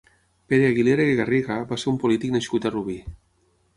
Pere 0.53 0.69
Aguilera 0.69 1.05
i 1.11 1.19
Garriga 1.21 1.57
va 1.73 1.79
ser 1.83 1.93
un 1.93 1.99
polític 2.05 2.35
nascut 2.39 2.67
a 2.67 2.73
Rubí. 2.77 2.97